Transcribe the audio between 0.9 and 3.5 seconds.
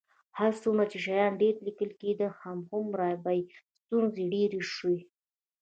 چې شیان ډېر لیکل کېدل، همغومره به یې